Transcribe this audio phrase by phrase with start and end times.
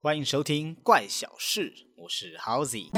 [0.00, 2.90] 欢迎收听《怪小事》，我是 h o z y。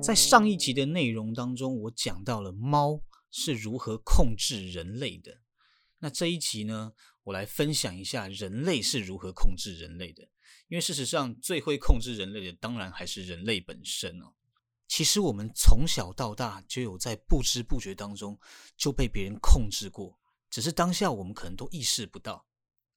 [0.00, 5.40] 在上一集的内容当中，我讲到了猫是如何控制人类的。
[5.98, 6.92] 那这一集呢，
[7.24, 10.22] 我来分享一下人类是如何控制人类的。
[10.68, 14.34] 因为事实上，最会控制人类的，当然还是人类本身哦。
[14.88, 18.38] 其实我们从小到大就有在不知不觉当中
[18.76, 20.18] 就被别人控制过，
[20.48, 22.46] 只是当下我们可能都意识不到。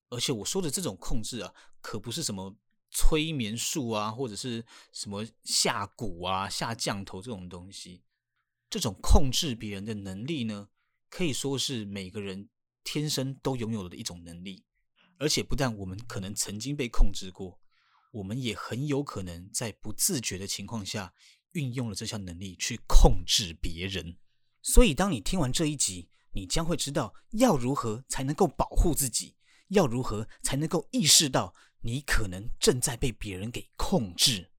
[0.10, 2.56] 而且我说的这种控制啊，可不是什么
[2.90, 8.04] 催眠术啊，或者是什么下蛊啊、下降头这种东西。
[8.70, 10.70] 这种控制别人的能力呢，
[11.10, 12.50] 可以说是每个人
[12.84, 14.64] 天生都拥有的一种能力。
[15.18, 17.60] 而且不但我们可能曾经被控制过，
[18.12, 21.14] 我们也很有可能在不自觉的情况下。
[21.54, 24.18] 运用了这项能力去控制别人，
[24.62, 29.36] 所以当你听完这一集，你将会知道要如何才能够保护自己，
[29.70, 34.52] 要如何才能够意识到你可能正在被别人给控制，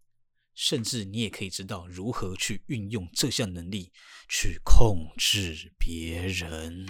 [0.54, 3.92] 甚至你也可以知道如何去运用这项能力
[4.28, 6.86] 去控制别人。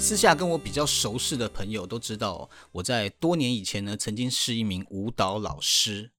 [0.00, 6.10] 私下跟我比较熟识的朋友都知道，我在多年以前呢，曾经是一名舞蹈老师。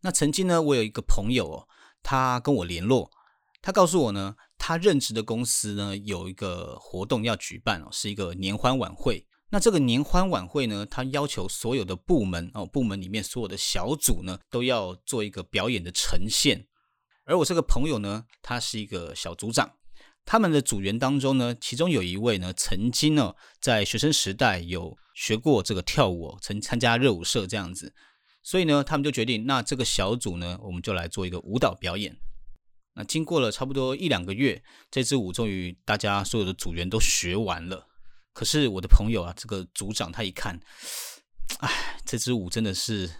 [0.00, 1.68] 那曾经呢，我有一个朋友哦，
[2.02, 3.08] 他跟我联络，
[3.62, 9.24] 他告诉我呢，他任职的公司呢有一个活动要举办哦，是一个年欢晚会。
[9.50, 16.66] 那这个年欢晚会呢，他要求所有的部门哦，部门里面所有的小组呢，都要做一个表演的呈现。
[17.24, 19.70] 而我这个朋友呢，他是一个小组长。
[20.30, 27.92] 他们的组员当中呢，其中有一位呢，曾经呢在学生时代有学过这个跳舞，曾参加热舞社这样子，
[28.40, 32.16] 所以呢，他们就决定，那这个小组呢，我们就来做一个舞蹈表演。
[32.94, 37.88] 那经过了差不多一两个月，这支舞终于大家所有的组员都学完了。
[38.32, 40.60] 可是我的朋友啊，这个组长他一看，
[41.58, 43.10] 哎，这支舞真的是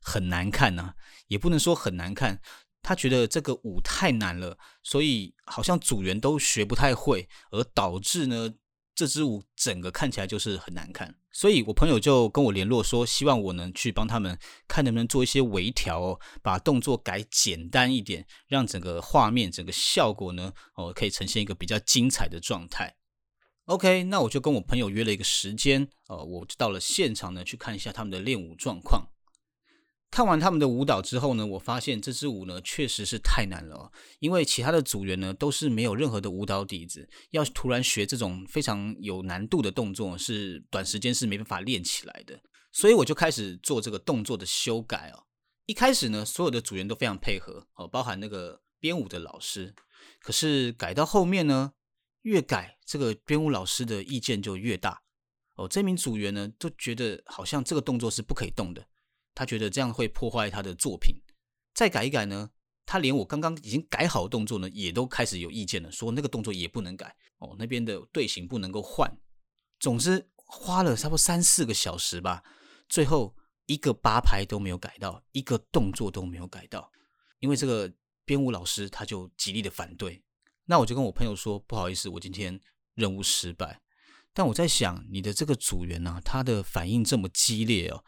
[0.00, 0.94] 很难看呐，
[1.28, 2.40] 也不能说很难看。
[2.86, 8.54] 他觉得这个舞太难了，所以好像组员都学不太会，而导致呢
[8.94, 11.12] 这支舞整个看起来就是很难看。
[11.32, 14.38] 所以我朋友就跟我联络说，希望我能去帮他们
[14.68, 22.94] 看能不能做一些微调哦，把动作改简单一点，让整个画面、整个效果呢哦可以呈现一个比较精彩的状态。
[23.64, 29.08] OK，那我就跟我朋友约了一个时间，哦，我就到了现场呢去看一下他们的练舞状况。
[30.16, 42.40] 看完他们的舞蹈之后呢，我发现这支舞呢确实是太难了，因为其他的组员呢都是没有任何的舞蹈底子，要突然学这种非常有难度的动作，是短时间是没办法练起来的。
[42.72, 45.26] 所以我就开始做这个动作的修改哦。
[45.66, 49.74] 一开始呢，所有的组员都非常配合哦，包含那个编舞的老师。
[50.20, 51.74] 可是改到后面呢，
[52.22, 55.02] 越改这个编舞老师的意见就越大
[55.56, 55.68] 哦。
[55.68, 58.86] 这名组员呢都觉得好像这个动作是不可以动的。
[59.36, 61.14] 他觉得这样会破坏他的作品，
[61.74, 62.50] 再改一改呢？
[62.86, 69.12] 他连我刚刚已经改好的动作呢，也都开始有意见了，说那个动作也不能改哦，那边的队形不能够换。
[69.78, 72.42] 总之花了差不多三四个小时吧，
[72.88, 73.36] 最后
[73.66, 76.90] 一个八拍都没有改到，一个动作都没有改到，
[77.40, 77.92] 因为这个
[78.24, 80.22] 编舞老师他就极力的反对。
[80.64, 82.58] 那我就跟我朋友说，不好意思，我今天
[82.94, 83.82] 任务失败。
[84.32, 88.04] 但我在想，你的这个组员呢，他的反应这么激烈哦。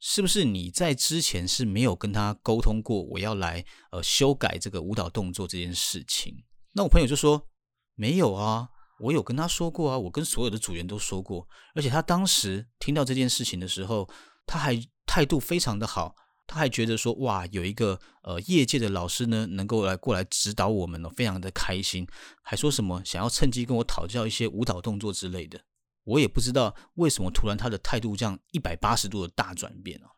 [0.00, 6.44] 是不是你在之前是没有跟他沟通过我要来呃修改这个舞蹈动作这件事情？
[6.74, 7.48] 那我朋友就说
[7.94, 8.68] 没有啊，
[9.00, 14.08] 我有跟他说过啊，我跟所有的组员都说过，而且他当时听到这件事情的时候，
[14.46, 16.14] 他还态度非常的好，
[16.46, 22.06] 他还觉得说哇，有一个呃业界的老师呢能够来过来指导我们呢，非常的开心，
[22.42, 25.60] 还说什么想要趁机跟我讨教一些舞蹈动作之类的。
[26.08, 30.08] 我也不知道为什么突然他的态度这样一百八十度的大转变哦。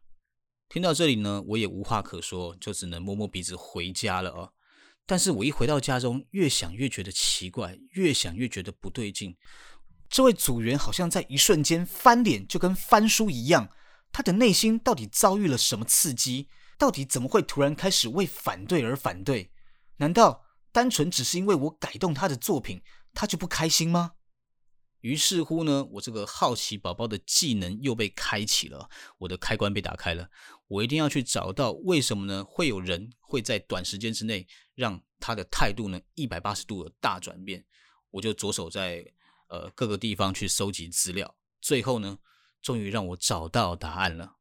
[0.68, 4.52] 听到这里呢，我也无话可说，就只能摸摸鼻子回家了哦。
[5.04, 9.36] 但是我一回到家中，越想越觉得奇怪，越想越觉得不对劲。
[10.08, 13.68] 这位组员好像在一瞬间翻脸，就跟翻书一样。
[14.12, 16.48] 他的内心到底遭遇了什么刺激？
[16.78, 19.50] 到底怎么会突然开始为反对而反对？
[19.96, 22.80] 难道单纯只是因为我改动他的作品，
[23.12, 24.12] 他就不开心吗？
[25.00, 28.88] 于是乎呢，我这个好奇宝宝的技能又被开启了，
[29.18, 30.28] 我的开关被打开了。
[30.68, 32.44] 我一定要去找到为什么呢？
[32.44, 37.64] 会有人会在短时间之内让他的态度呢一百八十度的大转变。
[38.10, 39.04] 我就着手在
[39.48, 42.18] 呃各个地方去收集资料，最后呢，
[42.60, 44.36] 终于让我找到答案了。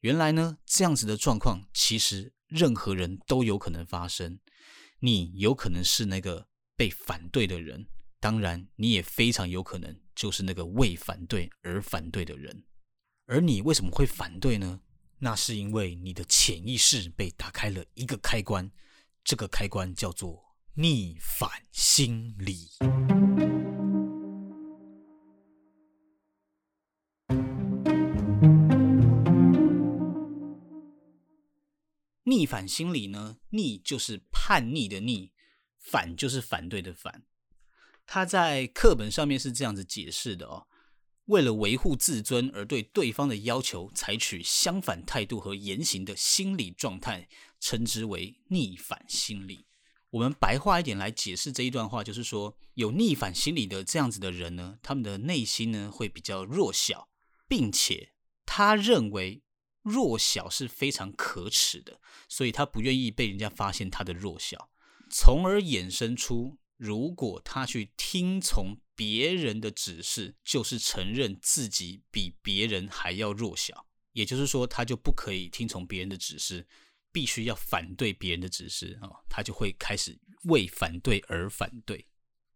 [0.00, 4.38] 原来呢，这样子的状况其实任何人都有可能发生。
[5.00, 7.86] 你有可能是那个被反对的人，
[8.26, 12.64] 当然你也非常有可能就是那个为反对而反对的人。
[13.26, 14.80] 而你为什么会反对呢？
[15.20, 18.68] 那是因为你的潜意识被打开了一个开关，
[19.22, 22.70] 这个开关叫做逆反心理。
[32.24, 33.38] 逆反心理呢？
[33.50, 35.30] 逆就是叛逆的逆，
[35.78, 37.22] 反就是反对的反。
[38.06, 40.66] 他在课本上面是这样子解释的哦。
[41.26, 49.66] 为了维护自尊而对对方的要求采取相反态度和言行的心理状态，称之为逆反心理。
[50.10, 57.08] 我们白话一点来解释这一段话，就是说，有逆反心理的这样子的人呢，他们的内心呢会比较弱小，
[57.48, 58.12] 并且
[58.46, 59.42] 他认为
[59.82, 64.70] 弱小是非常可耻的，所以他不愿意被人家发现他的弱小，
[65.10, 66.56] 从而衍生出。
[66.76, 76.66] 如果他去听从别人的指示，就是承认自己比别人还要弱小，也就是说，他就不可以听从别人的指示，
[77.12, 82.06] 必须要反对别人的指示啊，他就会开始为反对而反对。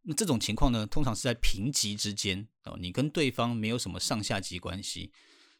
[0.02, 5.12] 那这种情况呢，通常是在平级之间哦，你跟对方没有什么上下级关系，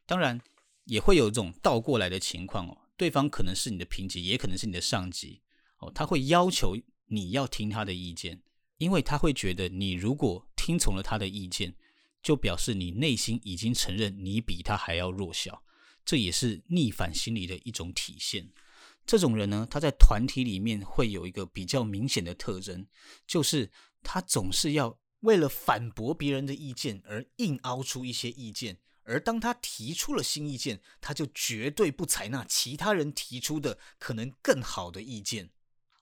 [0.07, 0.41] 当然
[0.85, 5.43] 也会有一种倒过来的情况哦，对方可能是你的平级，也可能是你的上级
[5.79, 6.77] 哦，他会要求
[7.07, 8.43] 你要听他的意见。
[8.81, 11.75] 因为他会觉得，你如果听从了他的意见，
[12.23, 15.63] 就表示你内心已经承认你比他还要弱小，
[16.03, 18.51] 这也是逆反心理的一种体现。
[19.05, 22.87] 这种人呢，他在团体里面会有一个比较明显的特征，
[23.27, 23.71] 就是
[24.03, 35.51] 他总是要为了反驳别人的意见而硬凹出一些意见，而当他提出了新意见，他就绝对不采纳其他人提出的可能更好的意见。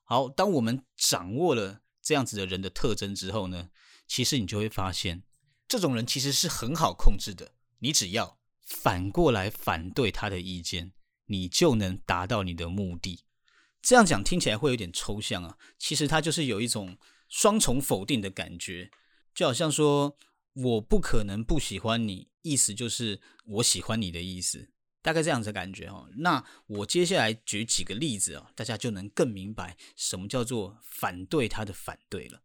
[0.05, 1.83] 好，当我们掌握了。
[2.09, 3.69] 这样子的人的特征之后呢，
[4.07, 5.25] 其实你就会发现，
[5.69, 7.53] 这种人其实是很好控制的。
[7.81, 10.95] 你只要反过来反对他的意见，
[11.27, 13.27] 你就能达到你的目的。
[13.83, 16.97] 这样讲听起来会有点抽象啊，其实它就是有一种
[17.29, 18.91] 双重否定的感觉，
[19.35, 20.17] 就好像说
[20.55, 24.71] 我不可能不喜欢你，意思就是我喜欢你的意思。
[25.01, 32.43] 大概这样子的感觉哈，那我接下来举几个例子啊，大家就能更明白什么叫做反对他的反对了。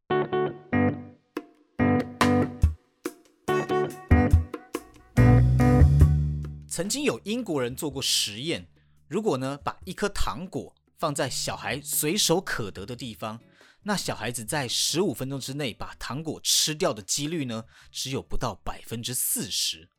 [6.67, 8.67] 曾经有英国人做过实验，
[9.07, 13.39] 如果呢把一颗糖果放在小孩随手可得的地方，
[13.81, 19.89] 那小孩子在十五分钟之内把糖果吃掉的几率呢，只有不到百分之四十。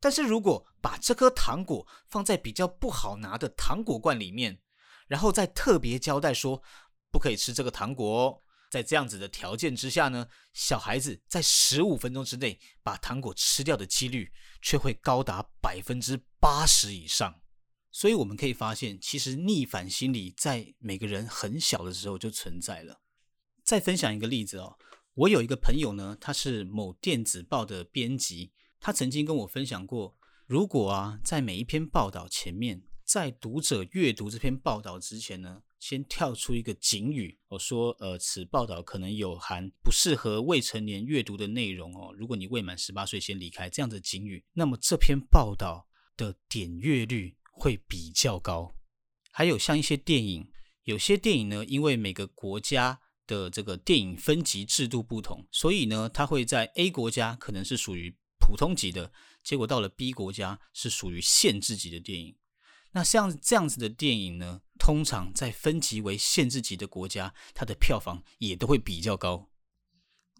[0.00, 4.58] 但是如果把这颗糖果放在比较不好拿的糖果罐里面，
[5.06, 6.62] 然后再特别交代说
[7.12, 14.32] 不可以吃这个糖果哦，在这样子的条件之下呢，小孩子在十五分钟之内把糖果吃掉的几率
[14.62, 17.38] 却会高达百分之八十以上。
[17.90, 23.02] 所以我们可以发现，其实逆反心理在每个人很小的时候就存在了。
[23.64, 24.78] 再分享一个例子哦，
[25.12, 28.52] 我有一个朋友呢，他是某电子报的编辑。
[28.80, 30.16] 他曾经跟我分享过，
[30.46, 42.10] 如果啊，在每一篇报道前面，在读者阅读这篇报道之前呢，先跳出一个警语，我说，呃，此报道可能有含不适合未成年阅读的内容哦。
[42.16, 48.74] 如果你未满十八岁，先离开这样的警语，那么这篇报道的点阅率会比较高。
[49.30, 50.50] 还有像一些电影，
[50.84, 58.16] 有些电影呢，因为每个国家的这个电影分级制度不同，所以呢，它会在 A 国家可能是属于。
[58.50, 59.12] 普通级的
[59.44, 62.36] 结果到了 B 国家是属于限制级的电影，
[62.90, 69.48] 那像这样子的电影呢，通常在分级为限制级的国家，它的票房也都会比较高。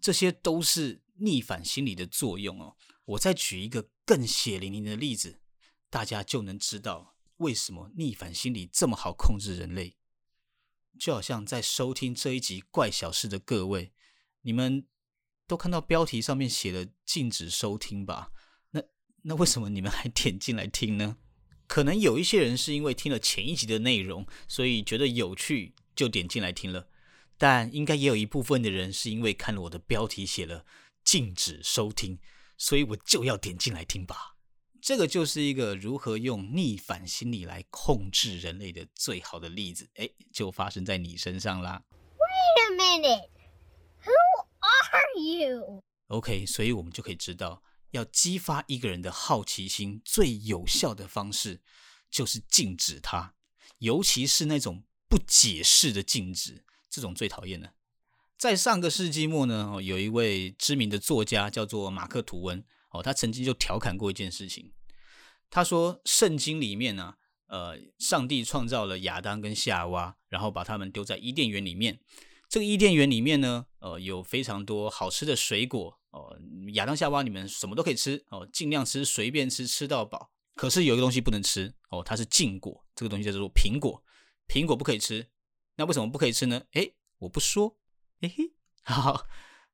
[0.01, 2.75] 这些都是逆反心理的作用哦。
[3.05, 5.39] 我再举一个更血淋淋的例子，
[5.89, 9.95] 大家就能知道为什么逆反心理这么好控制人类。
[10.99, 13.93] 就好像在收听这一集怪小事的各位，
[14.41, 14.85] 你们。
[15.51, 18.31] 都看到标题上面写了禁止收听吧？
[18.69, 18.81] 那
[19.23, 21.17] 那为什么你们还点进来听呢？
[21.67, 26.87] 可能有一些人是因为听了前一集的内容，所以觉得有趣就点进来听了。
[27.37, 30.65] 但应该也有一部分的人是因为看了我的标题写了
[31.03, 32.17] 禁止收听，
[32.57, 34.37] 所以我就要点进来听吧。
[34.81, 39.89] 这个就是一个如何用逆反心理来控制人类的最好的例子。
[39.95, 41.83] 哎，就发生在你身上啦。
[42.15, 43.40] Wait a minute.
[44.91, 45.83] Are you?
[46.07, 51.61] OK，所以我们就可以知道，要激发一个人的好奇心，最有效的方式
[52.09, 53.35] 就是禁止他，
[53.77, 57.73] 尤其是那种不解释的禁止，这种最讨厌的。
[58.37, 64.73] 在上个世纪末呢，有一位知名的作家叫做马克吐温，哦，他曾经就调侃过一件事情，
[65.49, 67.15] 他说圣经里面呢，
[67.47, 71.99] 呃，上帝创造了亚当跟夏娃，然后把他们丢在伊甸园里面。
[72.51, 76.37] 这个伊甸园里面呢，呃，有非常多好吃的水果哦。
[76.73, 80.33] 亚当夏娃，你们什么都可以吃哦，尽量吃，随便吃，吃到饱。
[80.55, 84.03] 可是有一个东西不能吃哦，它是禁果，这个东西叫做苹果，
[84.49, 85.29] 苹果不可以吃。
[85.77, 86.61] 那为什么不可以吃呢？
[86.73, 87.77] 诶，我不说，
[88.19, 88.51] 嘿嘿，
[88.83, 89.25] 好。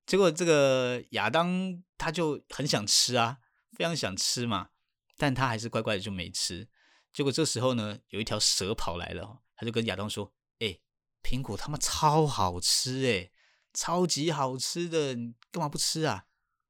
[0.06, 3.40] 结果这个亚当他就很想吃啊，
[3.72, 4.70] 非常想吃嘛，
[5.18, 6.70] 但他还是乖乖的就没吃。
[7.12, 10.32] 结果这时候呢，有一条蛇跑来了，他就跟亚当说。
[11.28, 13.34] 苹果他妈超好吃诶，
[13.74, 16.24] 超级好吃的，你干嘛不吃啊？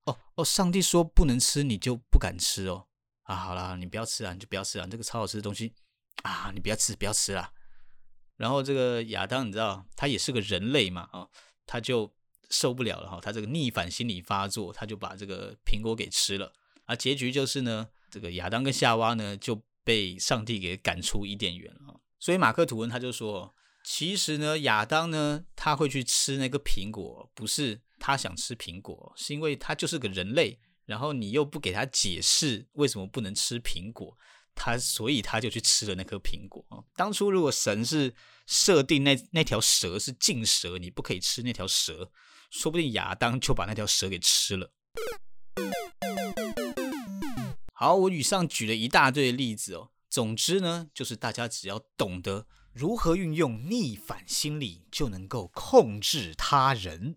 [0.06, 2.88] 哦哦，上帝说不能吃，你就不敢吃哦？
[3.22, 5.76] 啊，好了，你不要吃啊，你就不要吃啊，这个超好吃的东西
[6.24, 7.54] 啊，你不要吃，不要吃啦。
[8.38, 11.30] 然后这个亚当，你知道他也是个人类嘛，哦，
[11.68, 12.12] 他就
[12.50, 16.52] 受不了了哈，他这个逆反心理发作，他就把这个苹果给吃了。
[16.86, 22.02] 啊结局就是呢，这个亚当跟夏娃呢就被上帝给赶出伊甸园了。
[22.18, 23.54] 所以马克吐温他就说。
[23.90, 34.18] 其实呢，亚当呢，他会去吃那个苹果，不是他想吃苹果，是因为他就是个人类，然后你又不给他解释为什么不能吃苹果，
[34.54, 36.66] 他所以他就去吃了那颗苹果。
[36.98, 38.14] 当初如果神是
[38.46, 42.12] 设定那那条蛇是禁蛇，你不可以吃那条蛇，
[42.52, 44.74] 说不定亚当就把那条蛇给吃了。
[47.74, 52.48] 好，我以上举了一大堆例子哦，总之呢，就是大家只要懂得。
[52.78, 57.16] 如何运用逆反心理就能够控制他人？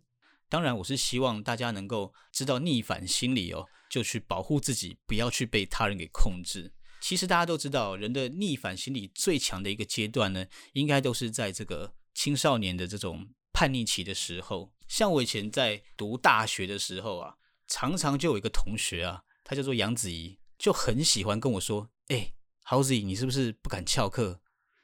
[0.49, 6.73] 当然，我是希望大家能够知道逆反心理哦，就去保护自己，不要去被他人给控制。
[7.02, 14.73] 其实大家都知道，人的逆反心理最强的一个阶段呢，应该都是在这个青少年的这种叛逆期的时候。
[14.88, 17.35] 像我以前在读大学的时候啊，
[17.69, 24.40] 常常就有一个同学啊，他叫做杨子怡，就很喜欢跟我说：“哎，豪子怡，你是不是不敢翘课？”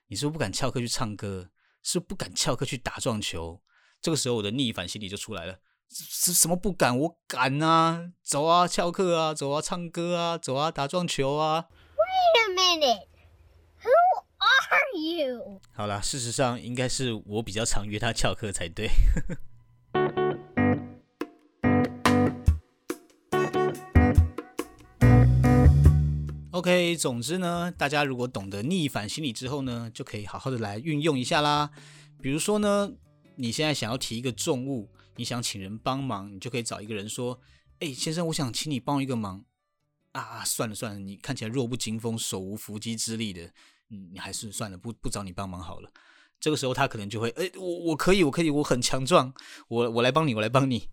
[0.08, 1.50] 你是不是不敢翘课去唱歌？
[1.82, 3.62] 是不敢翘课去打撞球？
[4.00, 5.58] 这个时候我的逆反心理就出来了。
[5.88, 6.98] 什什么不敢？
[6.98, 8.12] 我敢啊！
[8.22, 11.68] 走啊，翘课啊，走啊，唱歌啊，走啊，打撞球啊。
[11.96, 13.06] Wait a minute,
[13.82, 13.90] who
[14.38, 15.60] are you？
[15.72, 18.90] 好了，事实上应该是我比较常约他翘课才对。
[26.66, 31.70] OK，总之呢，大家如果懂得逆反心理之后呢，就可以好好的来运用一下啦。
[32.20, 32.90] 比如说呢，
[33.36, 37.38] 你现在想要提一个重物，你想请人帮忙，你就可以找一个人说
[37.78, 39.44] ：“哎，先生，我想请你帮一个忙。”
[40.10, 43.42] 啊，算了算了，你看起来弱不禁风，手无缚鸡之力的，
[43.90, 45.88] 嗯，你还是算了，不不找你帮忙好了。
[46.40, 49.32] 这个时候他可能就会：“哎，我我可以，我可以，我很强壮，
[49.68, 50.88] 我我来帮你，我来帮你。”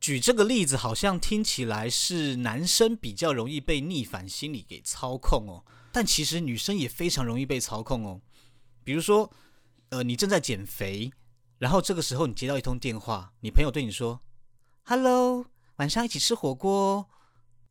[0.00, 8.22] 举这个例子，好像听起来是男生比较容易被逆反心理给操控哦，但其实女生也非常容易被操控哦。
[8.82, 9.30] 比如说，
[9.90, 11.12] 呃，你正在减肥，
[11.58, 14.22] 然后这个时候你接到一通电话，你朋友对你说
[14.84, 15.44] ：“Hello，
[15.76, 17.10] 晚上一起吃火锅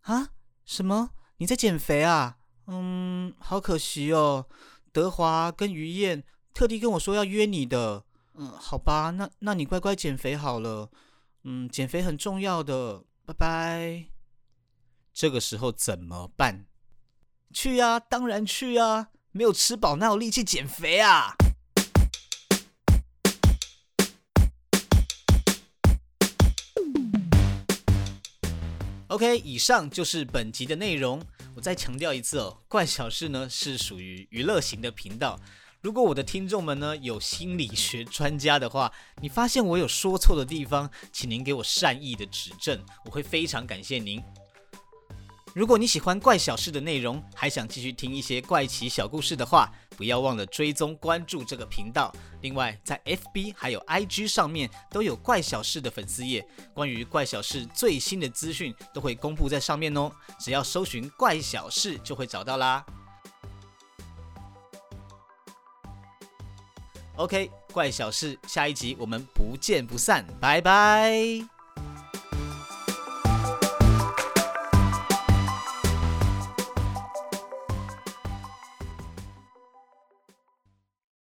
[0.02, 0.30] 啊？
[0.66, 1.10] 什么？
[1.38, 2.38] 你在减肥啊？
[2.68, 4.46] 嗯，好可惜哦。
[4.92, 8.06] 德华跟于燕特地跟我说要约你的。
[8.36, 10.92] 嗯，好吧，那那你乖乖减肥好了。”
[11.44, 14.06] 嗯，减肥很重要的，拜拜。
[15.14, 16.66] 这个时候怎么办？
[17.54, 19.10] 去呀，当然去呀！
[19.32, 21.36] 没有吃饱哪有力气减肥啊
[29.08, 31.26] ？OK，以上就是本集的内容。
[31.56, 35.40] 我再强调一次哦，怪小事呢是属于娱乐型的频道。
[35.82, 44.22] 如果我的听众们呢有心理学专家的话，你发现我有说错的地方，请您给我善意的指正，我会非常感谢您。
[45.56, 52.14] 如果你喜欢怪小事的内容，还想继续听一些怪奇小故事的话，不要忘了追踪关注这个频道。
[52.42, 60.12] 另外，在 FB 还有 IG 上面都有怪小事的粉丝页，关于怪小事最新的资讯都会公布在上面哦。
[60.40, 62.86] 只要搜寻怪小事就会找到啦。
[67.20, 71.59] OK，怪小事，下一集我们不见不散，拜拜。